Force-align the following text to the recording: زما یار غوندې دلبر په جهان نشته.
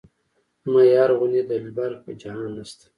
زما 0.63 0.81
یار 0.95 1.11
غوندې 1.17 1.41
دلبر 1.49 1.91
په 2.03 2.09
جهان 2.21 2.49
نشته. 2.57 2.85